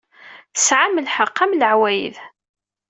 [0.55, 2.15] Tesɛam lḥeqq, am leɛwayed.